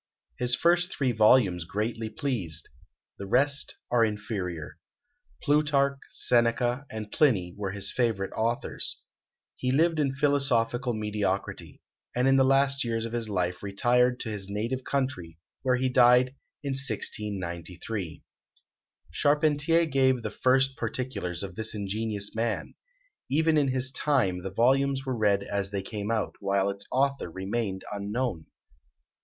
[0.39, 2.69] His first three volumes greatly pleased:
[3.19, 4.79] the rest are inferior.
[5.43, 8.97] Plutarch, Seneca, and Pliny, were his favourite authors.
[9.55, 11.81] He lived in philosophical mediocrity;
[12.15, 15.87] and in the last years of his life retired to his native country, where he
[15.87, 16.29] died
[16.63, 18.23] in 1693.
[19.11, 22.73] Charpentier gave the first particulars of this ingenious man.
[23.29, 27.29] Even in his time the volumes were read as they came out, while its author
[27.29, 28.47] remained unknown.